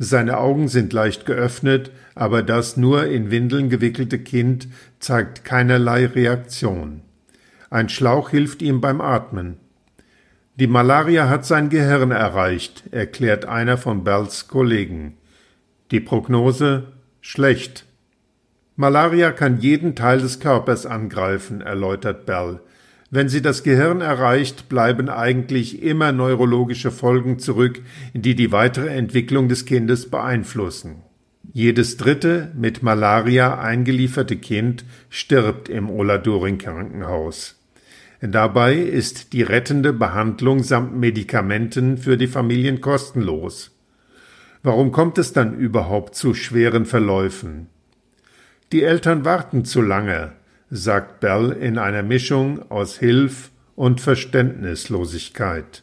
Seine 0.00 0.38
Augen 0.38 0.68
sind 0.68 0.92
leicht 0.92 1.26
geöffnet, 1.26 1.90
aber 2.14 2.44
das 2.44 2.76
nur 2.76 3.06
in 3.06 3.32
Windeln 3.32 3.68
gewickelte 3.68 4.20
Kind 4.20 4.68
zeigt 5.00 5.44
keinerlei 5.44 6.06
Reaktion. 6.06 7.02
Ein 7.70 7.88
Schlauch 7.88 8.30
hilft 8.30 8.62
ihm 8.62 8.80
beim 8.80 9.00
Atmen. 9.00 9.58
Die 10.56 10.66
Malaria 10.66 11.28
hat 11.28 11.44
sein 11.44 11.68
Gehirn 11.68 12.10
erreicht, 12.10 12.84
erklärt 12.90 13.44
einer 13.44 13.76
von 13.76 14.02
Bells 14.02 14.48
Kollegen. 14.48 15.16
Die 15.90 16.00
Prognose 16.00 16.92
schlecht. 17.20 17.84
Malaria 18.74 19.30
kann 19.32 19.60
jeden 19.60 19.94
Teil 19.94 20.18
des 20.18 20.40
Körpers 20.40 20.86
angreifen, 20.86 21.60
erläutert 21.60 22.26
Bell. 22.26 22.60
Wenn 23.10 23.28
sie 23.28 23.40
das 23.40 23.62
Gehirn 23.62 24.00
erreicht, 24.00 24.68
bleiben 24.68 25.08
eigentlich 25.08 25.82
immer 25.82 26.12
neurologische 26.12 26.90
Folgen 26.90 27.38
zurück, 27.38 27.80
die 28.12 28.34
die 28.34 28.52
weitere 28.52 28.88
Entwicklung 28.88 29.48
des 29.48 29.64
Kindes 29.64 30.10
beeinflussen. 30.10 31.02
Jedes 31.58 31.96
dritte 31.96 32.52
mit 32.54 32.84
Malaria 32.84 33.58
eingelieferte 33.58 34.36
Kind 34.36 34.84
stirbt 35.10 35.68
im 35.68 35.90
Oladuring 35.90 36.56
Krankenhaus. 36.56 37.56
Dabei 38.20 38.76
ist 38.76 39.32
die 39.32 39.42
rettende 39.42 39.92
Behandlung 39.92 40.62
samt 40.62 40.96
Medikamenten 40.96 41.98
für 41.98 42.16
die 42.16 42.28
Familien 42.28 42.80
kostenlos. 42.80 43.76
Warum 44.62 44.92
kommt 44.92 45.18
es 45.18 45.32
dann 45.32 45.58
überhaupt 45.58 46.14
zu 46.14 46.32
schweren 46.32 46.86
Verläufen? 46.86 47.66
Die 48.70 48.84
Eltern 48.84 49.24
warten 49.24 49.64
zu 49.64 49.82
lange, 49.82 50.34
sagt 50.70 51.18
Bell 51.18 51.50
in 51.50 51.76
einer 51.76 52.04
Mischung 52.04 52.70
aus 52.70 52.98
Hilf 52.98 53.50
und 53.74 54.00
Verständnislosigkeit. 54.00 55.82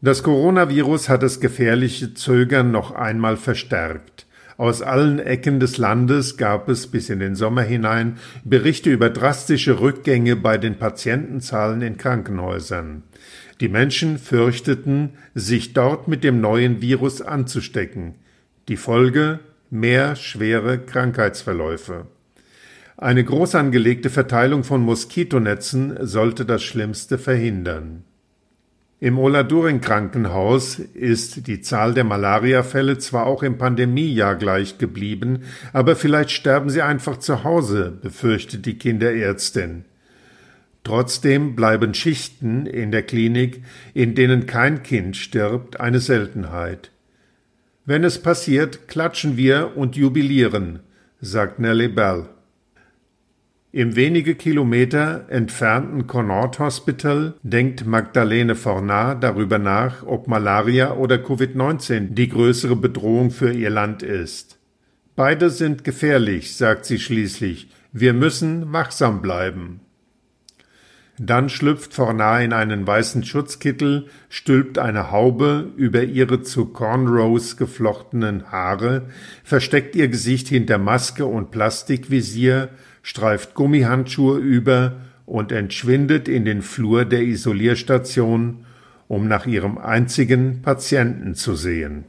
Das 0.00 0.22
Coronavirus 0.22 1.08
hat 1.08 1.24
das 1.24 1.40
gefährliche 1.40 2.14
Zögern 2.14 2.70
noch 2.70 2.92
einmal 2.92 3.36
verstärkt. 3.36 4.24
Aus 4.56 4.82
allen 4.82 5.18
Ecken 5.18 5.58
des 5.58 5.78
Landes 5.78 6.36
gab 6.36 6.68
es 6.68 6.86
bis 6.86 7.10
in 7.10 7.18
den 7.18 7.34
Sommer 7.34 7.62
hinein 7.62 8.18
Berichte 8.44 8.90
über 8.90 9.10
drastische 9.10 9.80
Rückgänge 9.80 10.36
bei 10.36 10.58
den 10.58 10.78
Patientenzahlen 10.78 11.82
in 11.82 11.96
Krankenhäusern. 11.96 13.02
Die 13.60 13.68
Menschen 13.68 14.18
fürchteten, 14.18 15.10
sich 15.34 15.72
dort 15.72 16.06
mit 16.06 16.22
dem 16.22 16.40
neuen 16.40 16.80
Virus 16.80 17.20
anzustecken. 17.20 18.14
Die 18.68 18.76
Folge 18.76 19.40
mehr 19.70 20.14
schwere 20.14 20.78
Krankheitsverläufe. 20.78 22.06
Eine 22.96 23.24
groß 23.24 23.56
angelegte 23.56 24.08
Verteilung 24.08 24.62
von 24.62 24.80
Moskitonetzen 24.82 25.96
sollte 26.00 26.44
das 26.44 26.62
Schlimmste 26.62 27.18
verhindern. 27.18 28.04
Im 29.04 29.18
Oladuring 29.18 29.82
Krankenhaus 29.82 30.78
ist 30.78 31.46
die 31.46 31.60
Zahl 31.60 31.92
der 31.92 32.04
Malariafälle 32.04 32.96
zwar 32.96 33.26
auch 33.26 33.42
im 33.42 33.58
Pandemiejahr 33.58 34.34
gleich 34.34 34.78
geblieben, 34.78 35.42
aber 35.74 35.94
vielleicht 35.94 36.30
sterben 36.30 36.70
sie 36.70 36.80
einfach 36.80 37.18
zu 37.18 37.44
Hause, 37.44 37.98
befürchtet 38.00 38.64
die 38.64 38.78
Kinderärztin. 38.78 39.84
Trotzdem 40.84 41.54
bleiben 41.54 41.92
Schichten 41.92 42.64
in 42.64 42.92
der 42.92 43.02
Klinik, 43.02 43.62
in 43.92 44.14
denen 44.14 44.46
kein 44.46 44.82
Kind 44.82 45.18
stirbt, 45.18 45.80
eine 45.80 46.00
Seltenheit. 46.00 46.90
Wenn 47.84 48.04
es 48.04 48.22
passiert, 48.22 48.88
klatschen 48.88 49.36
wir 49.36 49.76
und 49.76 49.96
jubilieren, 49.96 50.80
sagt 51.20 51.58
Nellie 51.58 51.90
Bell. 51.90 52.30
Im 53.74 53.96
wenige 53.96 54.36
Kilometer 54.36 55.24
entfernten 55.30 56.06
Connaught 56.06 56.60
Hospital 56.60 57.34
denkt 57.42 57.84
Magdalene 57.84 58.54
Fornat 58.54 59.20
darüber 59.24 59.58
nach, 59.58 60.06
ob 60.06 60.28
Malaria 60.28 60.92
oder 60.92 61.16
Covid-19 61.16 62.14
die 62.14 62.28
größere 62.28 62.76
Bedrohung 62.76 63.32
für 63.32 63.52
ihr 63.52 63.70
Land 63.70 64.04
ist. 64.04 64.60
Beide 65.16 65.50
sind 65.50 65.82
gefährlich, 65.82 66.56
sagt 66.56 66.84
sie 66.84 67.00
schließlich. 67.00 67.68
Wir 67.90 68.12
müssen 68.12 68.72
wachsam 68.72 69.20
bleiben. 69.20 69.80
Dann 71.18 71.48
schlüpft 71.48 71.94
Fornat 71.94 72.42
in 72.44 72.52
einen 72.52 72.86
weißen 72.86 73.24
Schutzkittel, 73.24 74.06
stülpt 74.28 74.78
eine 74.78 75.10
Haube 75.10 75.72
über 75.76 76.04
ihre 76.04 76.42
zu 76.42 76.66
Cornrows 76.66 77.56
geflochtenen 77.56 78.52
Haare, 78.52 79.06
versteckt 79.42 79.96
ihr 79.96 80.06
Gesicht 80.06 80.46
hinter 80.46 80.78
Maske 80.78 81.26
und 81.26 81.50
Plastikvisier, 81.50 82.70
streift 83.04 83.54
Gummihandschuhe 83.54 84.38
über 84.38 84.96
und 85.26 85.52
entschwindet 85.52 86.26
in 86.26 86.46
den 86.46 86.62
Flur 86.62 87.04
der 87.04 87.22
Isolierstation, 87.22 88.64
um 89.08 89.28
nach 89.28 89.46
ihrem 89.46 89.76
einzigen 89.76 90.62
Patienten 90.62 91.34
zu 91.34 91.54
sehen. 91.54 92.06